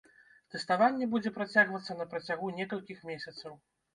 [0.53, 3.53] Тэставанне будзе працягвацца на працягу некалькіх месяцаў.